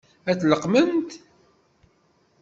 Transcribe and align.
Ad 0.29 0.37
t-leqqment? 0.39 1.09